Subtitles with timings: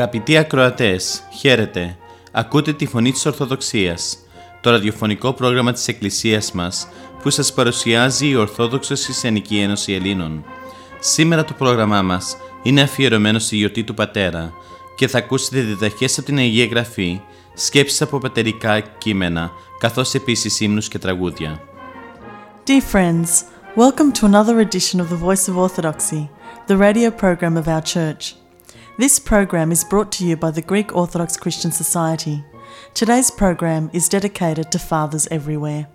[0.00, 1.96] Αγαπητοί ακροατές, χαίρετε.
[2.32, 4.18] Ακούτε τη Φωνή της Ορθοδοξίας,
[4.60, 6.88] το ραδιοφωνικό πρόγραμμα της Εκκλησίας μας
[7.22, 10.44] που σας παρουσιάζει η Ορθόδοξος Χριστιανική Ένωση Ελλήνων.
[11.00, 14.52] Σήμερα το πρόγραμμά μας είναι αφιερωμένο στη γιορτή του Πατέρα
[14.96, 17.20] και θα ακούσετε διδαχές από την Αγία Γραφή,
[17.54, 21.60] σκέψεις από πατερικά κείμενα, καθώς επίσης ύμνους και τραγούδια.
[22.66, 23.28] Dear friends,
[23.76, 26.28] welcome to another edition of the Voice of Orthodoxy,
[26.66, 28.34] the radio program of our church.
[28.98, 32.44] This program is brought to you by the Greek Orthodox Christian Society.
[32.92, 35.86] Today's program is dedicated to fathers everywhere.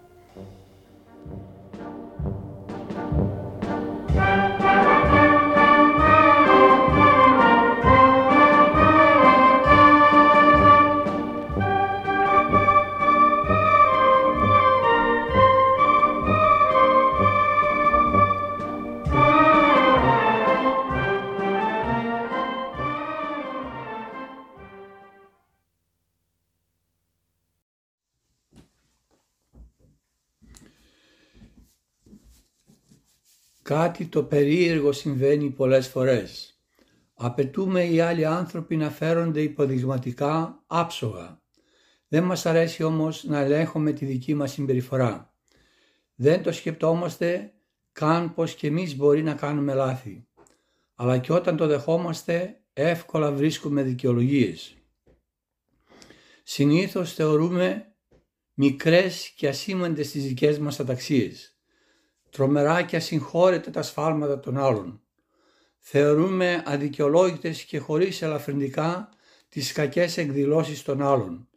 [33.68, 36.60] Κάτι το περίεργο συμβαίνει πολλές φορές.
[37.14, 41.42] Απαιτούμε οι άλλοι άνθρωποι να φέρονται υποδειγματικά άψογα.
[42.08, 45.34] Δεν μας αρέσει όμως να ελέγχουμε τη δική μας συμπεριφορά.
[46.16, 47.54] Δεν το σκεπτόμαστε
[47.92, 50.28] καν πως και εμείς μπορεί να κάνουμε λάθη.
[50.96, 54.76] Αλλά και όταν το δεχόμαστε εύκολα βρίσκουμε δικαιολογίες.
[56.44, 57.94] Συνήθως θεωρούμε
[58.54, 61.55] μικρές και ασήμαντες τις δικές μας αταξίες
[62.36, 65.02] τρομερά και ασυγχώρητα τα σφάλματα των άλλων.
[65.80, 69.10] Θεωρούμε αδικαιολόγητες και χωρίς ελαφρυντικά
[69.50, 71.48] τις κακές εκδηλώσεις των άλλων.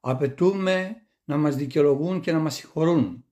[0.00, 3.24] Απαιτούμε να μας δικαιολογούν και να μας συγχωρούν.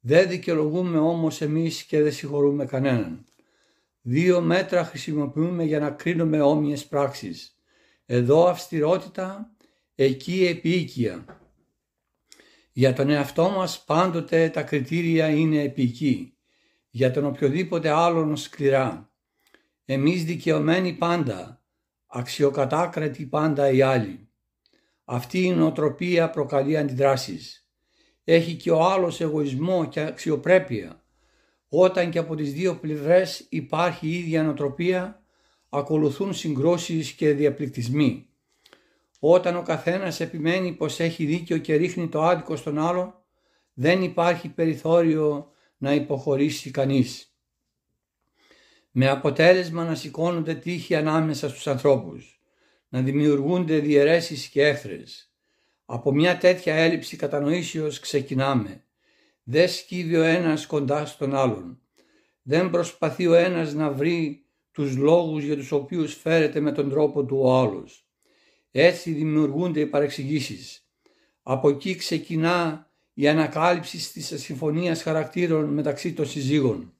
[0.00, 3.24] Δεν δικαιολογούμε όμως εμείς και δεν συγχωρούμε κανέναν.
[4.02, 7.56] Δύο μέτρα χρησιμοποιούμε για να κρίνουμε όμοιες πράξεις.
[8.06, 9.50] Εδώ αυστηρότητα,
[9.94, 11.39] εκεί επίοικια.
[12.80, 16.36] Για τον εαυτό μας πάντοτε τα κριτήρια είναι επική,
[16.90, 19.10] για τον οποιοδήποτε άλλον σκληρά.
[19.84, 21.62] Εμείς δικαιωμένοι πάντα,
[22.06, 24.28] αξιοκατάκρατοι πάντα οι άλλοι.
[25.04, 27.68] Αυτή η νοοτροπία προκαλεί αντιδράσεις.
[28.24, 31.04] Έχει και ο άλλος εγωισμό και αξιοπρέπεια.
[31.68, 35.22] Όταν και από τις δύο πλευρές υπάρχει η ίδια νοοτροπία,
[35.68, 38.29] ακολουθούν συγκρόσεις και διαπληκτισμοί.
[39.22, 43.24] Όταν ο καθένας επιμένει πως έχει δίκιο και ρίχνει το άδικο στον άλλο,
[43.74, 47.34] δεν υπάρχει περιθώριο να υποχωρήσει κανείς.
[48.90, 52.40] Με αποτέλεσμα να σηκώνονται τείχη ανάμεσα στους ανθρώπους,
[52.88, 55.32] να δημιουργούνται διαιρέσεις και έχθρες.
[55.84, 58.84] Από μια τέτοια έλλειψη κατανοήσεως ξεκινάμε.
[59.42, 61.80] Δεν σκύβει ο ένας κοντά στον άλλον.
[62.42, 67.24] Δεν προσπαθεί ο ένας να βρει τους λόγους για τους οποίους φέρεται με τον τρόπο
[67.24, 68.09] του ο άλλος.
[68.70, 70.84] Έτσι δημιουργούνται οι παρεξηγήσεις.
[71.42, 76.92] Από εκεί ξεκινά η ανακάλυψη της συμφωνίας χαρακτήρων μεταξύ των συζύγων.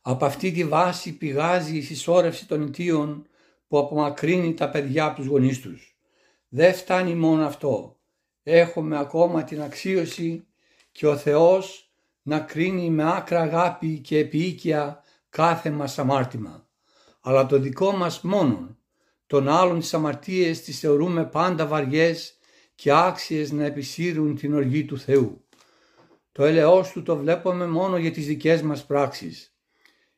[0.00, 3.26] Από αυτή τη βάση πηγάζει η συσσόρευση των αιτίων
[3.68, 5.96] που απομακρύνει τα παιδιά από τους γονείς τους.
[6.48, 7.96] Δεν φτάνει μόνο αυτό.
[8.42, 10.46] Έχουμε ακόμα την αξίωση
[10.92, 16.68] και ο Θεός να κρίνει με άκρα αγάπη και επίοικια κάθε μας αμάρτημα.
[17.20, 18.76] Αλλά το δικό μας μόνον
[19.32, 22.38] των άλλων τις αμαρτίες τις θεωρούμε πάντα βαριές
[22.74, 25.44] και άξιες να επισύρουν την οργή του Θεού.
[26.32, 29.54] Το έλεος του το βλέπουμε μόνο για τις δικές μας πράξεις.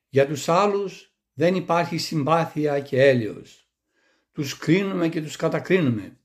[0.09, 3.69] Για τους άλλους δεν υπάρχει συμπάθεια και έλεος.
[4.33, 6.17] Τους κρίνουμε και τους κατακρίνουμε.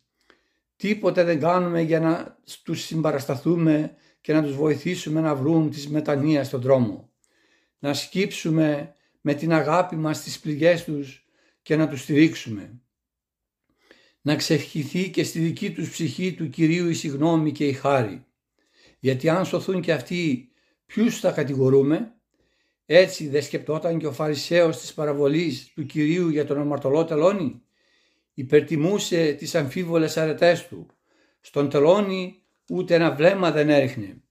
[0.75, 6.43] Τίποτε δεν κάνουμε για να τους συμπαρασταθούμε και να τους βοηθήσουμε να βρουν τις μετανία
[6.43, 7.09] στον δρόμο.
[7.79, 11.23] Να σκύψουμε με την αγάπη μας τις πληγές τους
[11.61, 12.81] και να τους στηρίξουμε.
[14.21, 18.25] Να ξευχηθεί και στη δική τους ψυχή του Κυρίου η συγνώμη και η χάρη.
[18.99, 20.51] Γιατί αν σωθούν και αυτοί
[20.85, 22.13] ποιους θα κατηγορούμε,
[22.85, 27.61] έτσι δεν σκεπτόταν και ο Φαρισαίος της παραβολής του Κυρίου για τον αμαρτωλό τελώνη.
[28.33, 30.87] Υπερτιμούσε τις αμφίβολες αρετές του.
[31.41, 34.21] Στον τελώνη ούτε ένα βλέμμα δεν έριχνε.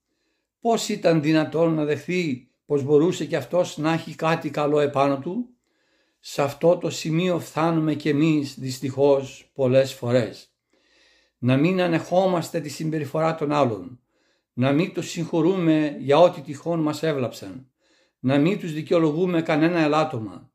[0.61, 5.49] Πώς ήταν δυνατόν να δεχθεί πως μπορούσε και αυτός να έχει κάτι καλό επάνω του;
[6.21, 10.53] Σε αυτό το σημείο φτάνουμε κι εμείς δυστυχώς πολλές φορές.
[11.39, 14.01] Να μην ανεχόμαστε τη συμπεριφορά των άλλων,
[14.53, 17.71] να μην τους συγχωρούμε για ό,τι τυχόν μας έβλαψαν,
[18.19, 20.51] να μην τους δικαιολογούμε κανένα ελάττωμα,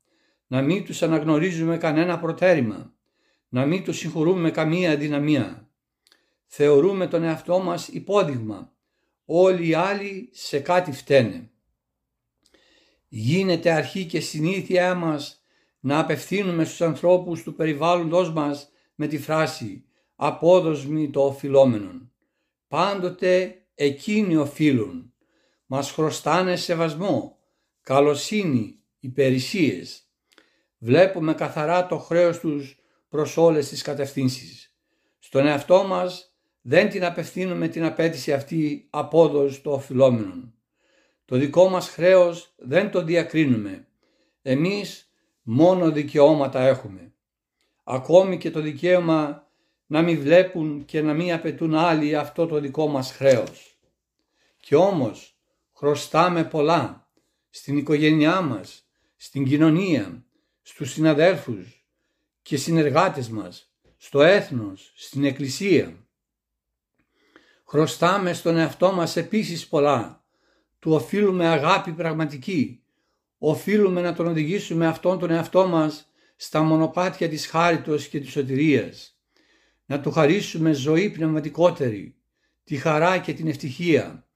[0.46, 2.92] να μην τους αναγνωρίζουμε κανένα προτέρημα,
[3.48, 5.68] να μην τους συγχωρούμε καμία αδυναμία.
[6.46, 8.72] Θεωρούμε τον εαυτό μας υπόδειγμα,
[9.24, 11.50] όλοι οι άλλοι σε κάτι φταίνε.
[13.08, 15.43] Γίνεται αρχή και συνήθεια μας
[15.84, 19.84] να απευθύνουμε στους ανθρώπους του περιβάλλοντος μας με τη φράση
[20.16, 22.12] «απόδοσμη το οφειλόμενον».
[22.68, 25.12] Πάντοτε εκείνοι οφείλουν.
[25.66, 27.38] Μας χρωστάνε σεβασμό,
[27.82, 30.08] καλοσύνη, υπηρεσίες.
[30.78, 32.78] Βλέπουμε καθαρά το χρέος τους
[33.08, 34.76] προς όλες τις κατευθύνσεις.
[35.18, 40.54] Στον εαυτό μας δεν την απευθύνουμε την απέτηση αυτή απόδοση το οφειλόμενον.
[41.24, 43.88] Το δικό μας χρέος δεν το διακρίνουμε.
[44.42, 45.08] Εμείς
[45.46, 47.12] μόνο δικαιώματα έχουμε.
[47.84, 49.48] Ακόμη και το δικαίωμα
[49.86, 53.78] να μην βλέπουν και να μην απαιτούν άλλοι αυτό το δικό μας χρέος.
[54.60, 55.38] Και όμως
[55.72, 57.08] χρωστάμε πολλά
[57.50, 60.24] στην οικογένειά μας, στην κοινωνία,
[60.62, 61.86] στους συναδέλφους
[62.42, 66.06] και συνεργάτες μας, στο έθνος, στην εκκλησία.
[67.66, 70.24] Χρωστάμε στον εαυτό μας επίσης πολλά.
[70.78, 72.83] Του οφείλουμε αγάπη πραγματική.
[73.46, 79.18] Οφείλουμε να τον οδηγήσουμε αυτόν τον εαυτό μας στα μονοπάτια της χάριτος και της σωτηρίας.
[79.86, 82.16] Να του χαρίσουμε ζωή πνευματικότερη,
[82.64, 84.26] τη χαρά και την ευτυχία.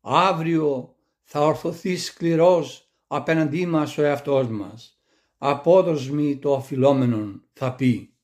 [0.00, 5.00] Αύριο θα ορθωθεί σκληρός απέναντί μας ο εαυτός μας.
[5.38, 8.14] Απόδοσμη το οφειλόμενον θα πει.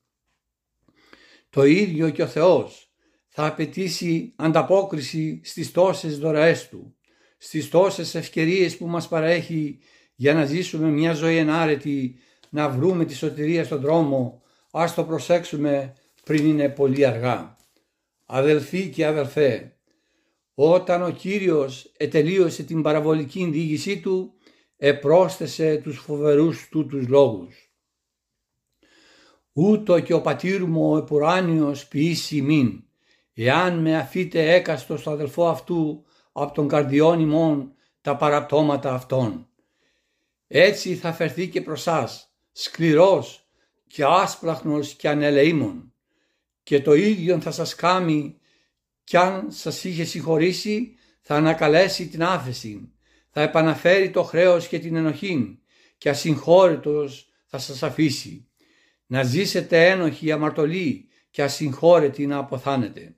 [1.49, 2.91] Το ίδιο και ο Θεός
[3.27, 6.95] θα απαιτήσει ανταπόκριση στις τόσες δωρεές Του,
[7.37, 9.79] στις τόσες ευκαιρίες που μας παρέχει
[10.19, 12.15] για να ζήσουμε μια ζωή ενάρετη,
[12.49, 15.93] να βρούμε τη σωτηρία στον δρόμο, ας το προσέξουμε
[16.23, 17.55] πριν είναι πολύ αργά.
[18.25, 19.77] Αδελφοί και αδελφέ,
[20.53, 24.33] όταν ο Κύριος ετελείωσε την παραβολική διήγησή Του,
[24.77, 27.73] επρόσθεσε τους φοβερούς τούτους λόγους.
[29.53, 32.83] Ούτω και ο πατήρ μου ο επουράνιος ποιήσει μην,
[33.33, 39.48] εάν με αφήτε έκαστο στο αδελφό αυτού από τον καρδιόν ημών τα παραπτώματα αυτών.
[40.51, 43.47] Έτσι θα φερθεί και προς σας, σκληρός
[43.87, 45.93] και άσπλαχνος και ανελεήμων
[46.63, 48.37] και το ίδιο θα σας κάνει
[49.03, 52.91] κι αν σας είχε συγχωρήσει θα ανακαλέσει την άφεση,
[53.29, 55.59] θα επαναφέρει το χρέος και την ενοχή
[55.97, 58.47] και ασυγχώρητος θα σας αφήσει.
[59.05, 63.15] Να ζήσετε ένοχοι αμαρτωλοί και ασυγχώρητοι να αποθάνετε.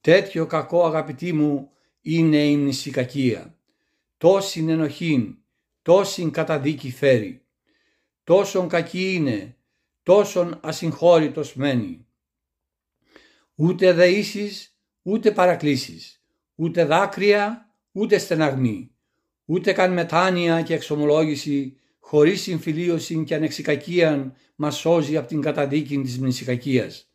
[0.00, 1.70] Τέτοιο κακό αγαπητοί μου
[2.00, 3.58] είναι η μνησικακία.
[4.16, 5.38] Τόση ενοχή,
[5.84, 7.42] τόση καταδίκη φέρει.
[8.24, 9.56] Τόσον κακή είναι,
[10.02, 12.06] τόσον ασυγχώρητος μένει.
[13.54, 16.22] Ούτε δεήσεις, ούτε παρακλήσεις,
[16.54, 18.90] ούτε δάκρυα, ούτε στεναγμή,
[19.44, 26.18] ούτε καν μετάνοια και εξομολόγηση χωρίς συμφιλίωση και ανεξικακίαν μας σώζει από την καταδίκη της
[26.18, 27.08] μνησικακίας.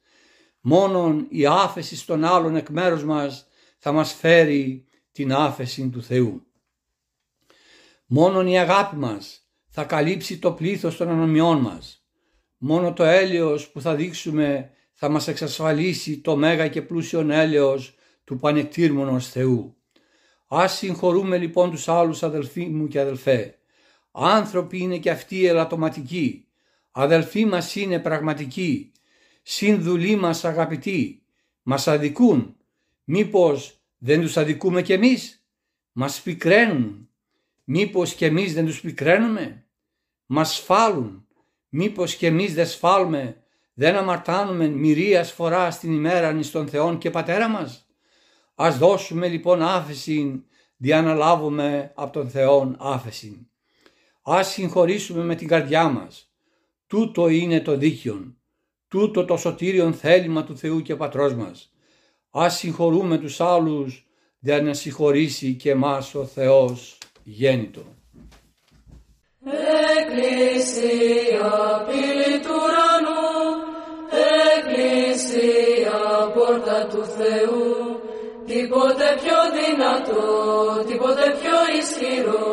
[0.62, 6.44] Μόνον η άφεση στον άλλον εκ μέρους μας θα μας φέρει την άφεση του Θεού.
[8.12, 12.06] Μόνον η αγάπη μας θα καλύψει το πλήθος των ανομιών μας.
[12.58, 18.38] Μόνο το έλεος που θα δείξουμε θα μας εξασφαλίσει το μέγα και πλούσιο έλεος του
[18.38, 19.78] πανεκτήρμονος Θεού.
[20.48, 23.58] Ας συγχωρούμε λοιπόν τους άλλους αδελφοί μου και αδελφέ.
[24.12, 26.48] Άνθρωποι είναι και αυτοί ελαττωματικοί.
[26.92, 28.92] Αδελφοί μας είναι πραγματικοί.
[29.42, 31.24] Συνδουλοί μας αγαπητοί.
[31.62, 32.56] Μας αδικούν.
[33.04, 35.44] Μήπως δεν τους αδικούμε κι εμείς;
[35.92, 37.09] Μας πικραίνουν.
[37.72, 39.66] Μήπως κι εμείς δεν τους πικραίνουμε;
[40.26, 41.28] Μας σφάλουν.
[41.70, 47.48] Μήπως κι εμείς δεν σφάλουμε; Δεν αμαρτάνουμε μυρίας φορά την ημέρα στον Θεόν και Πατέρα
[47.48, 47.88] μας;
[48.56, 50.44] Ας δώσουμε λοιπόν άφεση,
[50.78, 53.50] διαναλάβουμε από τον Θεόν άφεση.
[54.22, 56.32] Ας συγχωρήσουμε με την καρδιά μας.
[56.88, 58.36] Τούτο είναι το δίκαιο.
[58.88, 61.74] Τούτο το σωτήριον θέλημα του Θεού και Πατρός μας.
[62.30, 64.08] Ας συγχωρούμε τους άλλους,
[64.40, 66.99] για να συγχωρήσει και εμάς ο Θεός
[67.38, 67.84] γέννητο.
[70.00, 71.52] Εκκλησία
[71.88, 73.30] πύλη του ουρανού,
[74.56, 76.00] Εκκλησία
[76.36, 77.68] πόρτα του Θεού,
[78.50, 80.26] τίποτε πιο δυνατό,
[80.88, 82.48] τίποτε πιο ισχυρό,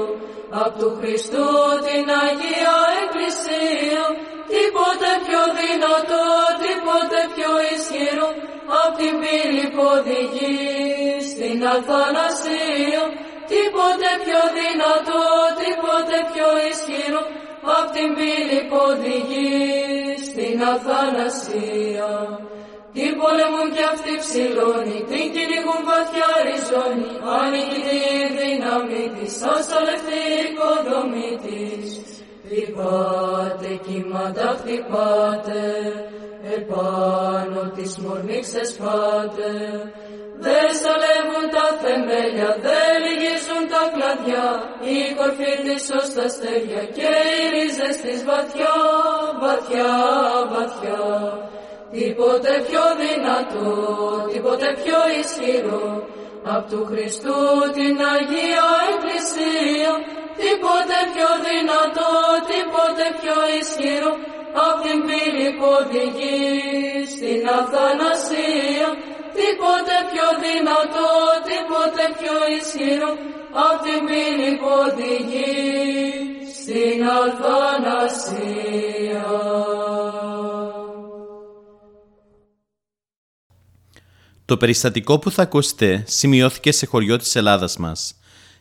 [0.63, 1.51] απ' του Χριστού
[1.87, 4.05] την Αγία Εκκλησία,
[4.53, 6.27] τίποτε πιο δυνατό,
[6.63, 8.29] τίποτε πιο ισχυρό,
[8.83, 10.57] απ' την πύλη που οδηγεί
[11.31, 13.03] στην αθανασία,
[13.57, 15.25] τίποτε πιο δυνατό,
[15.61, 17.23] τίποτε πιο ισχυρό,
[17.77, 19.55] απ' την πύλη που οδηγεί
[20.29, 22.11] στην αθανασία.
[22.95, 28.01] Τι πόλεμον κι αυτή ψηλώνει, την κυνηγούν βαθιά ριζώνει, άνοιγει τη
[28.39, 31.87] δύναμη της, ασαλευτεί η οικοδομή της.
[32.45, 35.65] Χτυπάτε κύματα, χτυπάτε,
[36.57, 39.51] επάνω της μορνήξες πάτε.
[40.45, 44.47] Δε σαλεύουν τα θεμέλια, δε λυγίζουν τα κλαδιά,
[44.95, 48.77] η κορφή της ως τα αστέρια και οι ρίζες της βαθιά,
[49.43, 49.93] βαθιά,
[50.53, 51.03] βαθιά.
[51.93, 53.71] Τίποτε πιο δυνατό,
[54.33, 55.87] τίποτε πιο ισχυρό,
[56.55, 57.41] απ' του Χριστού
[57.77, 59.93] την Αγία Εκκλησία,
[60.41, 62.13] τίποτε πιο δυνατό,
[62.51, 64.13] τίποτε πιο ισχυρό,
[64.67, 66.45] απ' την πύλη που οδηγεί
[67.15, 68.89] στην αθανασία,
[69.41, 71.11] τίποτε πιο δυνατό,
[71.49, 73.13] τίποτε πιο ισχυρό,
[73.67, 75.55] απ' την πύλη που οδηγεί
[76.59, 78.57] στην αθανασία.
[84.45, 88.15] Το περιστατικό που θα ακούσετε σημειώθηκε σε χωριό της Ελλάδας μας.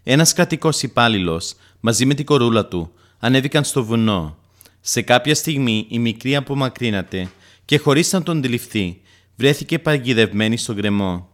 [0.03, 4.37] Ένας κρατικός υπάλληλος μαζί με την κορούλα του ανέβηκαν στο βουνό.
[4.81, 7.29] Σε κάποια στιγμή η μικρή απομακρύνατε
[7.65, 9.01] και χωρίς να τον αντιληφθεί
[9.35, 11.29] βρέθηκε παγιδευμένη στο γκρεμό.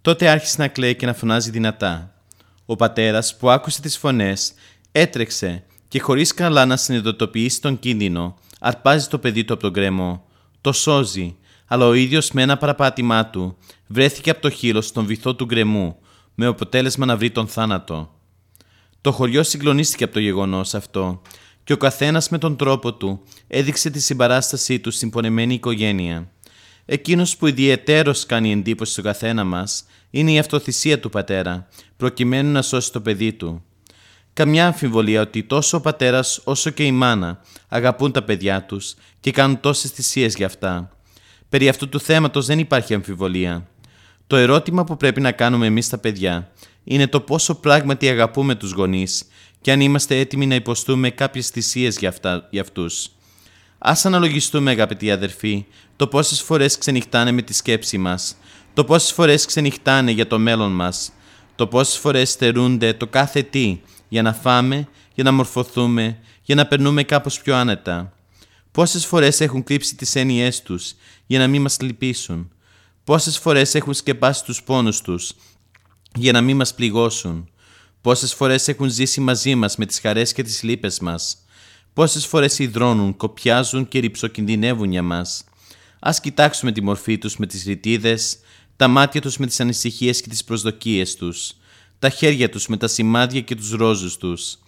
[0.00, 2.14] Τότε άρχισε να κλαίει και να φωνάζει δυνατά.
[2.66, 4.52] Ο πατέρας που άκουσε τις φωνές
[4.92, 10.24] έτρεξε και χωρίς καλά να συνειδητοποιήσει τον κίνδυνο αρπάζει το παιδί του από τον γκρεμό.
[10.60, 13.56] Το σώζει, αλλά ο ίδιος με ένα παραπάτημά του
[13.86, 15.96] βρέθηκε από το χείλος στον βυθό του γκρεμού
[16.34, 18.14] με αποτέλεσμα να βρει τον θάνατο.
[19.00, 21.22] Το χωριό συγκλονίστηκε από το γεγονός αυτό
[21.64, 26.30] και ο καθένας με τον τρόπο του έδειξε τη συμπαράστασή του στην πονεμένη οικογένεια.
[26.92, 32.62] Εκείνος που ιδιαιτέρως κάνει εντύπωση στο καθένα μας είναι η αυτοθυσία του πατέρα, προκειμένου να
[32.62, 33.64] σώσει το παιδί του.
[34.32, 39.30] Καμιά αμφιβολία ότι τόσο ο πατέρας όσο και η μάνα αγαπούν τα παιδιά τους και
[39.30, 40.96] κάνουν τόσες θυσίες για αυτά.
[41.48, 43.68] Περί αυτού του θέματος δεν υπάρχει αμφιβολία.
[44.26, 46.50] Το ερώτημα που πρέπει να κάνουμε εμείς τα παιδιά
[46.84, 49.24] είναι το πόσο πράγματι αγαπούμε τους γονείς
[49.60, 53.10] και αν είμαστε έτοιμοι να υποστούμε κάποιες θυσίες για, αυτά, για αυτούς.
[53.82, 55.64] Ας αναλογιστούμε αγαπητοί αδερφοί
[55.96, 58.36] το πόσες φορές ξενυχτάνε με τη σκέψη μας,
[58.74, 61.12] το πόσες φορές ξενυχτάνε για το μέλλον μας,
[61.54, 66.66] το πόσες φορές στερούνται το κάθε τι για να φάμε, για να μορφωθούμε, για να
[66.66, 68.12] περνούμε κάπως πιο άνετα.
[68.70, 70.94] Πόσες φορές έχουν κρύψει τις έννοιές τους
[71.26, 72.50] για να μην μας λυπήσουν.
[73.04, 75.32] Πόσες φορές έχουν σκεπάσει τους πόνους τους
[76.14, 77.50] για να μην μας πληγώσουν.
[78.00, 81.36] Πόσες φορές έχουν ζήσει μαζί μας με τις χαρές και τις λύπες μας.
[82.00, 85.44] Πόσες φορές υδρώνουν, κοπιάζουν και ρηψοκινδυνεύουν για μας.
[85.98, 88.38] Ας κοιτάξουμε τη μορφή τους με τις ρητίδες,
[88.76, 91.52] τα μάτια τους με τις ανησυχίες και τις προσδοκίες τους,
[91.98, 94.58] τα χέρια τους με τα σημάδια και τους ρόζους τους.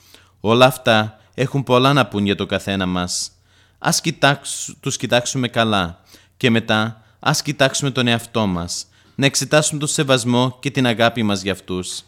[0.41, 3.33] Όλα αυτά έχουν πολλά να πούν για το καθένα μας.
[3.79, 6.01] Ας κοιτάξ, τους κοιτάξουμε καλά
[6.37, 11.43] και μετά ας κοιτάξουμε τον εαυτό μας, να εξετάσουμε τον σεβασμό και την αγάπη μας
[11.43, 12.03] για αυτούς.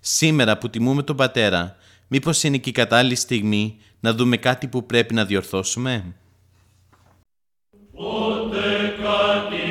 [0.00, 1.76] Σήμερα που τιμούμε τον Πατέρα,
[2.08, 6.14] μήπως είναι και η κατάλληλη στιγμή να δούμε κάτι που πρέπει να διορθώσουμε.
[7.70, 7.78] Την
[8.52, 9.67] 38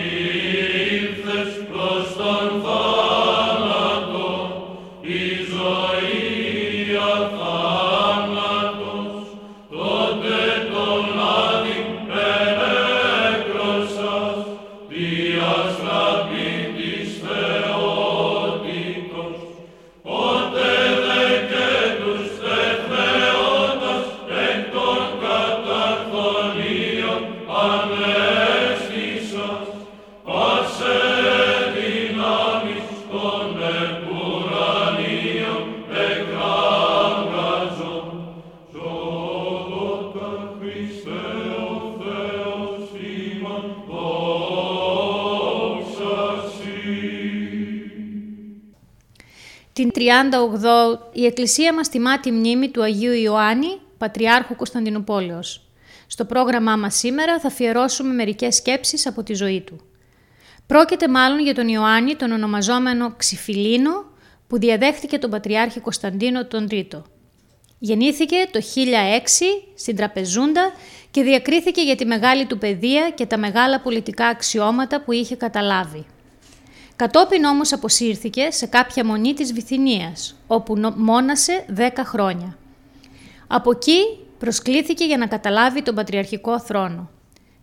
[51.12, 55.62] η Εκκλησία μας τιμά τη μνήμη του Αγίου Ιωάννη, Πατριάρχου Κωνσταντινούπολεως.
[56.08, 59.80] Στο πρόγραμμά μας σήμερα θα αφιερώσουμε μερικές σκέψεις από τη ζωή του.
[60.68, 64.06] Πρόκειται μάλλον για τον Ιωάννη, τον ονομαζόμενο Ξυφιλίνο,
[64.48, 67.06] που διαδέχτηκε τον Πατριάρχη Κωνσταντίνο τον Τρίτο.
[67.80, 68.84] Γεννήθηκε το 1006
[69.76, 70.72] στην Τραπεζούντα
[71.12, 76.06] και διακρίθηκε για τη μεγάλη του παιδεία και τα μεγάλα πολιτικά αξιώματα που είχε καταλάβει.
[76.98, 82.58] Κατόπιν όμως αποσύρθηκε σε κάποια μονή της Βυθινίας, όπου μόνασε δέκα χρόνια.
[83.48, 84.00] Από εκεί
[84.38, 87.10] προσκλήθηκε για να καταλάβει τον πατριαρχικό θρόνο.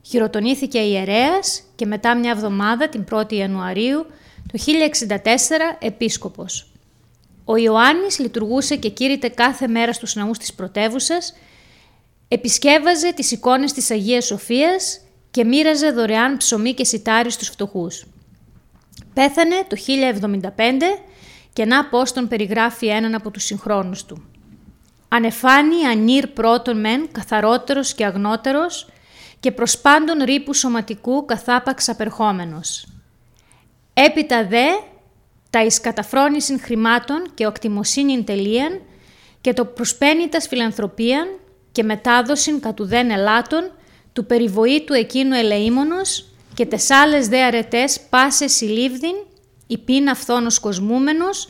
[0.02, 4.06] Χειροτονήθηκε ιερέας και μετά μια εβδομάδα, την 1η Ιανουαρίου,
[4.52, 6.70] το 1064 επίσκοπος.
[7.44, 11.34] Ο Ιωάννης λειτουργούσε και κήρυτε κάθε μέρα στους ναούς της πρωτεύουσας,
[12.28, 15.00] επισκέβαζε τις εικόνες της Αγίας Σοφίας
[15.30, 18.06] και μοίραζε δωρεάν ψωμί και σιτάρι στους φτωχούς.
[19.14, 20.50] Πέθανε το 1075
[21.52, 24.24] και να πώς τον περιγράφει έναν από τους συγχρόνους του.
[25.08, 28.88] Ανεφάνει ανήρ πρώτον μεν, καθαρότερος και αγνότερος
[29.40, 32.86] και προς πάντων ρήπου σωματικού καθάπαξ απερχόμενος.
[33.94, 34.66] Έπειτα δε,
[35.50, 38.80] τα εις καταφρόνησιν χρημάτων και οκτιμοσύνην τελείαν
[39.40, 41.28] και το προσπένητας φιλανθρωπίαν
[41.72, 43.70] και μετάδοσιν κατουδέν ελάτων
[44.12, 49.14] του περιβοήτου εκείνου ελεήμονος και τεσάλες δε αρετές πάσε συλλήβδιν,
[49.66, 51.48] υπήν αυθόνος κοσμούμενος,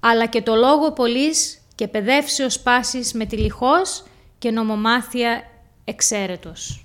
[0.00, 4.04] αλλά και το λόγο πολλής και παιδεύσεως πάσης με τη λιχός
[4.38, 5.42] και νομομάθεια
[5.84, 6.84] εξαίρετος.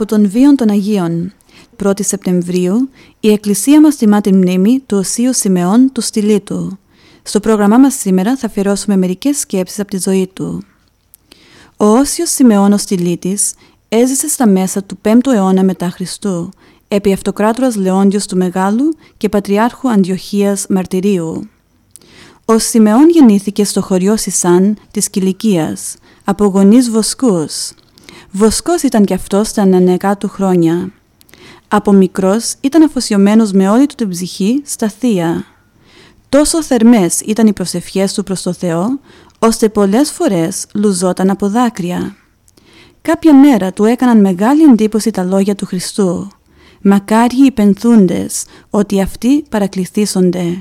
[0.00, 1.32] Από τον βίον των Αγίων
[1.82, 2.88] 1η Σεπτεμβρίου
[3.20, 6.78] η Εκκλησία μας τιμά την μνήμη του Οσίου Σιμεών του Στυλίτου.
[7.22, 10.62] Στο πρόγραμμά μας σήμερα θα αφιερώσουμε μερικές σκέψεις από τη ζωή του.
[11.76, 13.54] Ο Όσιος Σιμεών ο Στυλίτης
[13.88, 16.50] έζησε στα μέσα του 5ου αιώνα μετά Χριστού,
[16.88, 21.48] επί αυτοκράτορας Λεόντιος του Μεγάλου και Πατριάρχου Αντιοχίας Μαρτυρίου.
[22.44, 27.72] Ο Σιμεών γεννήθηκε στο χωριό Σισάν της Κιλικίας, από γονείς βοσκούς.
[28.32, 30.92] Βοσκός ήταν κι αυτός στα ανανεκά του χρόνια.
[31.68, 35.44] Από μικρός ήταν αφοσιωμένος με όλη του την ψυχή στα θεία.
[36.28, 38.98] Τόσο θερμές ήταν οι προσευχές του προς το Θεό,
[39.38, 42.16] ώστε πολλές φορές λουζόταν από δάκρυα.
[43.02, 46.28] Κάποια μέρα του έκαναν μεγάλη εντύπωση τα λόγια του Χριστού.
[46.82, 50.58] Μακάριοι οι πενθούντες, ότι αυτοί παρακληθήσονται.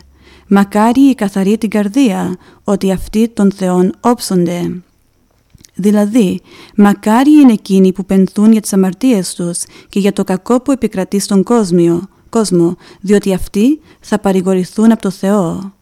[0.48, 4.82] Μακάριοι οι καθαροί την καρδία, ότι αυτοί των Θεών όψονται.
[5.80, 6.42] Δηλαδή,
[6.76, 11.20] μακάρι είναι εκείνοι που πενθούν για τις αμαρτίες τους και για το κακό που επικρατεί
[11.20, 15.74] στον κόσμο, κόσμο διότι αυτοί θα παρηγορηθούν από το Θεό.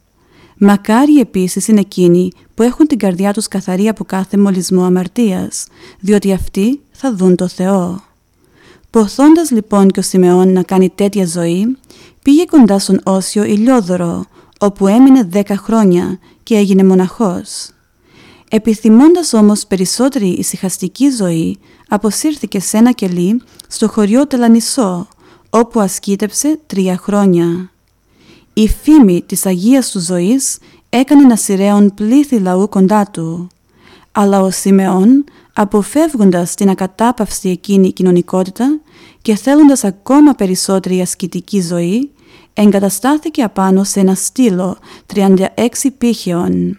[0.58, 5.68] Μακάρι επίσης είναι εκείνοι που έχουν την καρδιά τους καθαρή από κάθε μολυσμό αμαρτίας,
[6.00, 8.04] διότι αυτοί θα δουν το Θεό.
[8.90, 11.78] Ποθώντας λοιπόν και ο Σιμεών να κάνει τέτοια ζωή,
[12.24, 14.26] πήγε κοντά στον Όσιο Ηλιόδωρο,
[14.60, 17.70] όπου έμεινε δέκα χρόνια και έγινε μοναχός.
[18.50, 21.58] Επιθυμώντας όμως περισσότερη ησυχαστική ζωή,
[21.88, 25.08] αποσύρθηκε σε ένα κελί στο χωριό Τελανισό,
[25.50, 27.72] όπου ασκήτεψε τρία χρόνια.
[28.54, 30.58] Η φήμη της Αγίας του ζωής
[30.90, 33.48] έκανε να σειραίων πλήθη λαού κοντά του.
[34.12, 38.80] Αλλά ο Σιμεών, αποφεύγοντας την ακατάπαυστη εκείνη κοινωνικότητα
[39.22, 42.12] και θέλοντας ακόμα περισσότερη ασκητική ζωή,
[42.54, 44.78] εγκαταστάθηκε απάνω σε ένα στήλο
[45.14, 45.38] 36
[45.98, 46.78] πύχεων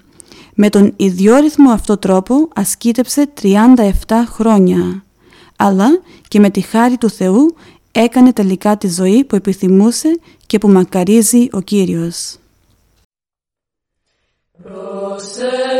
[0.60, 3.52] με τον ιδιόρυθμο αυτό τρόπο ασκήτεψε 37
[4.26, 5.04] χρόνια,
[5.56, 5.86] αλλά
[6.28, 7.54] και με τη χάρη του Θεού
[7.92, 12.38] έκανε τελικά τη ζωή που επιθυμούσε και που μακαρίζει ο Κύριος.
[15.18, 15.77] καρδιές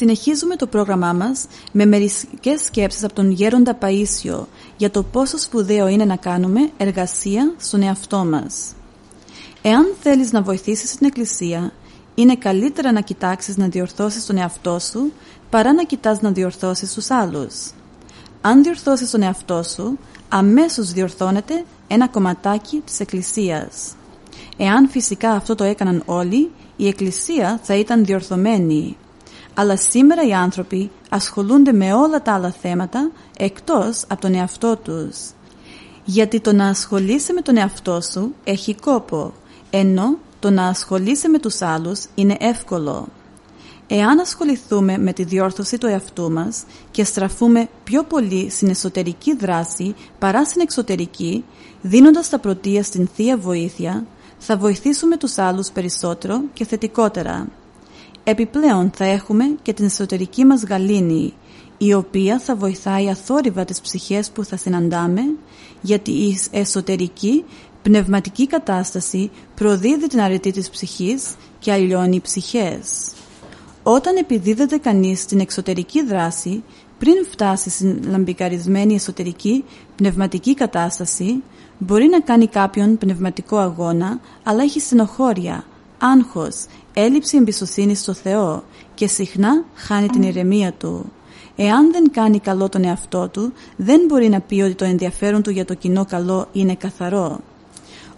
[0.00, 5.88] Συνεχίζουμε το πρόγραμμά μας με μερικές σκέψεις από τον Γέροντα Παΐσιο για το πόσο σπουδαίο
[5.88, 8.72] είναι να κάνουμε εργασία στον εαυτό μας.
[9.62, 11.72] Εάν θέλεις να βοηθήσεις την Εκκλησία,
[12.14, 15.12] είναι καλύτερα να κοιτάξεις να διορθώσεις τον εαυτό σου
[15.50, 17.54] παρά να κοιτάς να διορθώσεις τους άλλους.
[18.40, 19.98] Αν διορθώσεις τον εαυτό σου,
[20.30, 23.94] αμέσως διορθώνεται ένα κομματάκι της Εκκλησίας.
[24.56, 28.96] Εάν φυσικά αυτό το έκαναν όλοι, η Εκκλησία θα ήταν διορθωμένη.
[29.54, 35.16] Αλλά σήμερα οι άνθρωποι ασχολούνται με όλα τα άλλα θέματα εκτός από τον εαυτό τους.
[36.04, 39.32] Γιατί το να ασχολείσαι με τον εαυτό σου έχει κόπο,
[39.70, 43.08] ενώ το να ασχολείσαι με τους άλλους είναι εύκολο.
[43.92, 49.94] Εάν ασχοληθούμε με τη διόρθωση του εαυτού μας και στραφούμε πιο πολύ στην εσωτερική δράση
[50.18, 51.44] παρά στην εξωτερική,
[51.82, 54.06] δίνοντας τα πρωτεία στην Θεία Βοήθεια,
[54.38, 57.48] θα βοηθήσουμε τους άλλους περισσότερο και θετικότερα.
[58.24, 61.34] Επιπλέον θα έχουμε και την εσωτερική μας γαλήνη,
[61.78, 65.20] η οποία θα βοηθάει αθόρυβα τις ψυχές που θα συναντάμε,
[65.80, 67.44] γιατί η εσωτερική
[67.82, 73.14] πνευματική κατάσταση προδίδει την αρετή της ψυχής και αλλιώνει ψυχές.
[73.82, 76.62] Όταν επιδίδεται κανείς στην εξωτερική δράση,
[76.98, 79.64] πριν φτάσει στην λαμπικαρισμένη εσωτερική
[79.96, 81.42] πνευματική κατάσταση,
[81.78, 85.64] μπορεί να κάνει κάποιον πνευματικό αγώνα, αλλά έχει στενοχώρια,
[85.98, 88.64] άγχος, έλλειψη εμπιστοσύνης στο Θεό
[88.94, 91.12] και συχνά χάνει την ηρεμία του.
[91.56, 95.50] Εάν δεν κάνει καλό τον εαυτό του, δεν μπορεί να πει ότι το ενδιαφέρον του
[95.50, 97.40] για το κοινό καλό είναι καθαρό.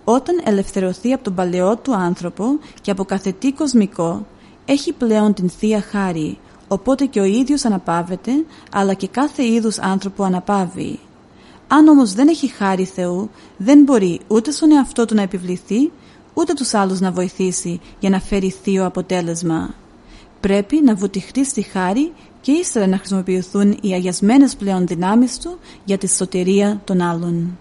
[0.05, 2.45] Όταν ελευθερωθεί από τον παλαιό του άνθρωπο
[2.81, 4.27] και από καθετή κοσμικό,
[4.65, 8.33] έχει πλέον την Θεία Χάρη, οπότε και ο ίδιος αναπαύεται,
[8.73, 10.99] αλλά και κάθε είδους άνθρωπο αναπαύει.
[11.69, 15.91] Αν όμως δεν έχει χάρη Θεού, δεν μπορεί ούτε στον εαυτό του να επιβληθεί,
[16.35, 19.75] ούτε τους άλλους να βοηθήσει για να φέρει θείο αποτέλεσμα.
[20.41, 25.99] Πρέπει να βουτυχτεί στη χάρη και ύστερα να χρησιμοποιηθούν οι αγιασμένες πλέον δυνάμεις του για
[25.99, 27.59] τη σωτηρία των άλλων.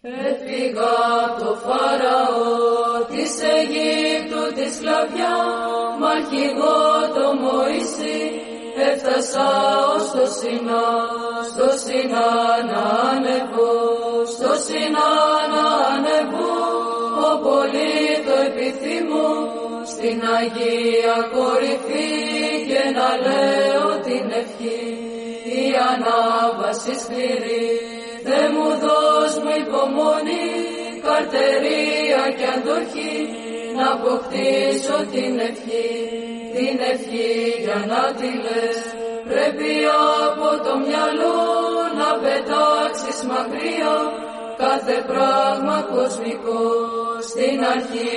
[0.00, 0.92] Έφυγα
[1.26, 6.82] από το Φαραώ της Αιγύπτου της σκλαβιάς Μ' αρχηγό
[7.16, 8.20] το Μωυσή.
[8.90, 9.48] Έφτασα
[9.94, 10.88] ως το Σινά
[11.50, 12.30] Στο Σινά
[12.70, 13.76] να ανεβώ
[14.34, 15.10] Στο Σινά
[15.52, 16.56] να ανεβώ.
[17.28, 19.30] Ο πολύ το επιθυμώ
[19.92, 22.10] Στην Αγία κορυφή
[22.68, 24.82] Και να λέω την ευχή.
[25.60, 27.68] Η ανάβαση σκληρή
[28.24, 30.46] Θε μου δώσ' μου υπομονή,
[31.06, 33.16] καρτερία και αντοχή,
[33.78, 35.90] να αποκτήσω την ευχή,
[36.56, 37.32] την ευχή
[37.64, 38.78] για να τη λες.
[39.30, 39.72] Πρέπει
[40.26, 41.40] από το μυαλό
[41.98, 43.96] να πετάξεις μακριά,
[44.64, 46.64] κάθε πράγμα κοσμικό,
[47.30, 48.14] στην αρχή,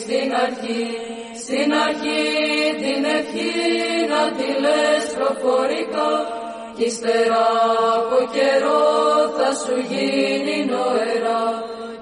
[0.00, 0.86] στην αρχή,
[1.42, 2.24] στην αρχή
[2.82, 3.54] την ευχή
[4.12, 6.10] να τη λες προφορικά,
[6.76, 7.46] κι ύστερα
[7.96, 8.82] από καιρό
[9.36, 11.44] θα σου γίνει νοερά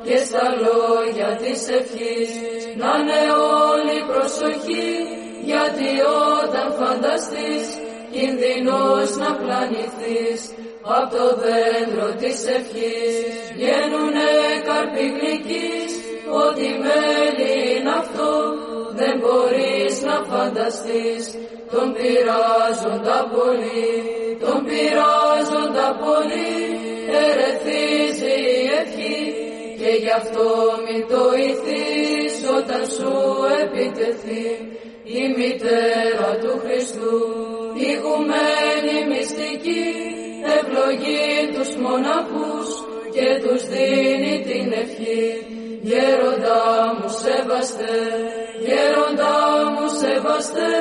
[0.09, 2.31] και στα λόγια της ευχής.
[2.81, 3.23] Να είναι
[3.69, 4.91] όλη προσοχή
[5.51, 5.91] γιατί
[6.43, 7.67] όταν φανταστείς
[8.15, 10.41] κινδυνός να πλανηθείς.
[10.99, 13.15] Απ' το δέντρο της ευχής
[13.57, 14.31] βγαίνουνε
[14.69, 15.93] καρποί γλυκείς
[16.45, 18.33] ότι μέλι είναι αυτό
[19.01, 21.25] δεν μπορείς να φανταστείς.
[21.73, 23.91] Τον πειράζοντα πολύ,
[24.45, 26.68] τον πειράζοντα πολύ,
[30.03, 30.49] γι' αυτό
[30.85, 33.13] μην το ηθείς όταν σου
[33.63, 34.47] επιτεθεί
[35.19, 37.17] η μητέρα του Χριστού,
[37.89, 39.87] ηγουμένη μυστική,
[40.57, 42.69] ευλογεί τους μοναχούς
[43.15, 45.27] και τους δίνει την ευχή.
[45.89, 46.61] Γέροντα
[46.97, 47.99] μου σεβαστέ,
[48.67, 49.35] γέροντα
[49.73, 50.73] μου σεβαστέ,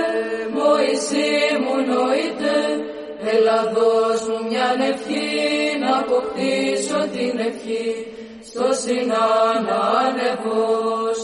[0.55, 2.57] Μωυσή μου νοείται,
[3.31, 8.06] έλα δώσ' μου μια ευχή να αποκτήσω την ευχή.
[8.57, 9.27] Στο Σινά
[9.67, 10.65] να ανεβώ,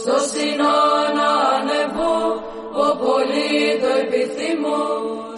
[0.00, 0.76] στο Σινά
[1.18, 2.18] να ανεβώ,
[2.84, 4.82] ο πολύ το επιθυμώ,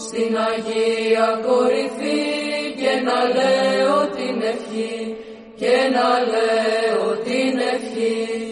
[0.07, 2.23] στην Αγία κορυφή
[2.81, 5.17] και να λέω την ευχή,
[5.61, 8.46] και να λέω την ευχή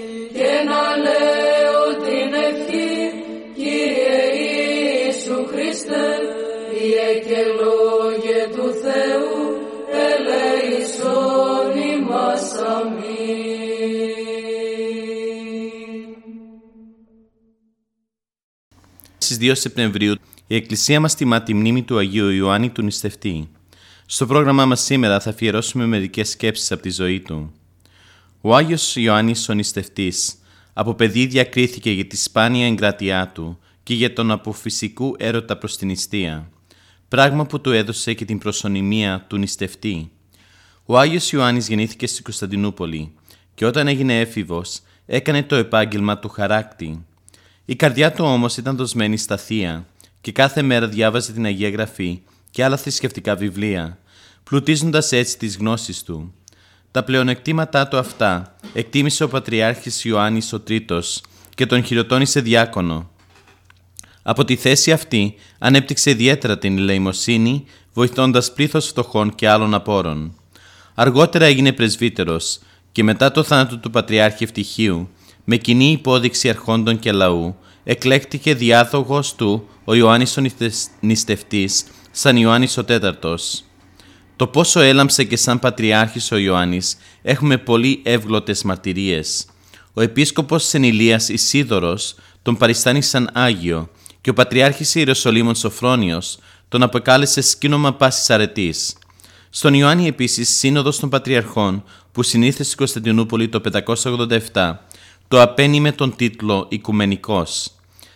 [19.44, 20.14] 2 Σεπτεμβρίου
[20.46, 23.48] η Εκκλησία μας τιμά τη μνήμη του Αγίου Ιωάννη του Νηστευτή.
[24.06, 27.52] Στο πρόγραμμά μας σήμερα θα αφιερώσουμε μερικές σκέψεις από τη ζωή του.
[28.40, 30.34] Ο Άγιος Ιωάννης ο Νηστευτής
[30.72, 35.88] από παιδί διακρίθηκε για τη σπάνια εγκρατειά του και για τον αποφυσικού έρωτα προς την
[35.88, 36.50] νηστεία,
[37.08, 40.10] πράγμα που του έδωσε και την προσωνυμία του νηστευτή.
[40.84, 43.12] Ο Άγιος Ιωάννης γεννήθηκε στην Κωνσταντινούπολη
[43.54, 47.04] και όταν έγινε έφηβος έκανε το επάγγελμα του χαράκτη.
[47.64, 49.86] Η καρδιά του όμως ήταν δοσμένη στα θεία
[50.20, 53.98] και κάθε μέρα διάβαζε την Αγία Γραφή και άλλα θρησκευτικά βιβλία,
[54.44, 56.34] πλουτίζοντας έτσι τις γνώσεις του.
[56.90, 61.22] Τα πλεονεκτήματά του αυτά εκτίμησε ο Πατριάρχης Ιωάννης ο Τρίτος
[61.54, 63.10] και τον χειροτώνησε διάκονο.
[64.22, 70.34] Από τη θέση αυτή ανέπτυξε ιδιαίτερα την ελεημοσύνη, βοηθώντας πλήθος φτωχών και άλλων απόρων.
[70.94, 72.58] Αργότερα έγινε πρεσβύτερος
[72.92, 75.08] και μετά το θάνατο του Πατριάρχη Ευτυχίου,
[75.44, 80.42] με κοινή υπόδειξη αρχόντων και λαού, εκλέκτηκε διάδογος του ο Ιωάννης ο
[81.00, 83.64] Νηστευτής σαν Ιωάννης ο Τέταρτος.
[84.36, 89.46] Το πόσο έλαμψε και σαν Πατριάρχης ο Ιωάννης έχουμε πολύ εύγλωτες μαρτυρίες.
[89.92, 93.88] Ο επίσκοπος Σενηλίας Ισίδωρος τον παριστάνει σαν Άγιο
[94.20, 98.96] και ο Πατριάρχης Ιεροσολύμων Σοφρόνιος τον αποκάλεσε σκήνομα πάσης αρετής.
[99.50, 103.60] Στον Ιωάννη επίσης Σύνοδος των Πατριαρχών που συνήθεσε στην Κωνσταντινούπολη το
[104.52, 104.72] 587
[105.28, 107.70] το απένει με τον τίτλο «Οικουμενικός».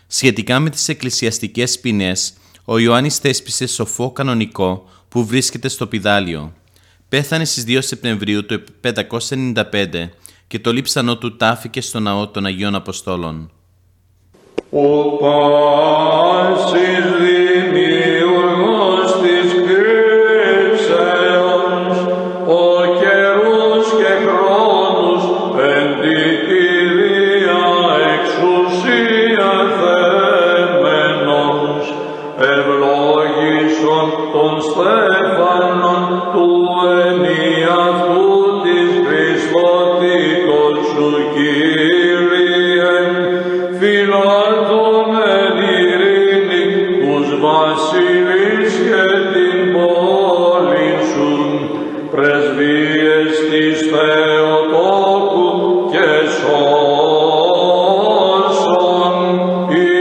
[0.07, 2.33] Σχετικά με τις εκκλησιαστικές ποινές,
[2.65, 6.53] ο Ιωάννης θέσπισε σοφό κανονικό που βρίσκεται στο πιδάλιο.
[7.09, 10.11] Πέθανε στις 2 Σεπτεμβρίου του 595
[10.47, 13.51] και το λείψανό του τάφηκε στο ναό των Αγίων Αποστόλων.
[14.71, 14.83] Ο
[47.79, 51.31] βασιλείς και την πόλη σου,
[52.11, 55.49] πρεσβείες της Θεοτόκου
[55.91, 57.17] και σώσον
[59.71, 59.99] ημάς.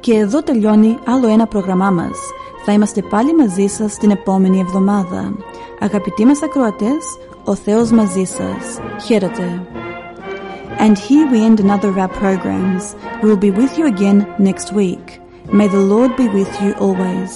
[0.00, 2.18] Και εδώ τελειώνει άλλο ένα πρόγραμμά μας.
[2.64, 5.36] Θα είμαστε πάλι μαζί σας την επόμενη εβδομάδα.
[5.80, 8.80] Αγαπητοί μας ακροατές, ο Θεός μαζί σας.
[9.04, 9.66] Χαίρετε.
[10.78, 12.96] And here we end another of our programs.
[13.20, 15.20] We will be with you again next week.
[15.58, 17.32] May the Lord be with you always.